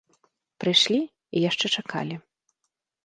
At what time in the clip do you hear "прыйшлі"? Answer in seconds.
0.63-0.97